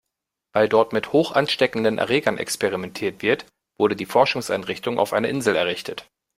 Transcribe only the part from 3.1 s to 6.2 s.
wird, wurde die Forschungseinrichtung auf einer Insel errichtet.